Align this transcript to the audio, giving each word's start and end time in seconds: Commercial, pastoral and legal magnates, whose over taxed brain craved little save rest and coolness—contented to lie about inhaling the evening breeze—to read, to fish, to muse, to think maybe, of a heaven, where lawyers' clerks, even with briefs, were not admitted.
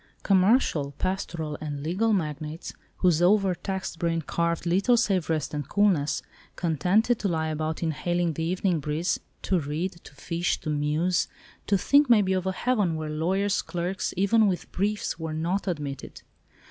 Commercial, 0.23 0.93
pastoral 0.97 1.59
and 1.61 1.83
legal 1.83 2.11
magnates, 2.11 2.73
whose 2.97 3.21
over 3.21 3.53
taxed 3.53 3.99
brain 3.99 4.23
craved 4.23 4.65
little 4.65 4.97
save 4.97 5.29
rest 5.29 5.53
and 5.53 5.69
coolness—contented 5.69 7.19
to 7.19 7.27
lie 7.27 7.49
about 7.49 7.83
inhaling 7.83 8.33
the 8.33 8.41
evening 8.43 8.79
breeze—to 8.79 9.59
read, 9.59 9.91
to 10.03 10.15
fish, 10.15 10.59
to 10.61 10.71
muse, 10.71 11.27
to 11.67 11.77
think 11.77 12.09
maybe, 12.09 12.33
of 12.33 12.47
a 12.47 12.51
heaven, 12.51 12.95
where 12.95 13.11
lawyers' 13.11 13.61
clerks, 13.61 14.11
even 14.17 14.47
with 14.47 14.71
briefs, 14.71 15.19
were 15.19 15.35
not 15.35 15.67
admitted. 15.67 16.23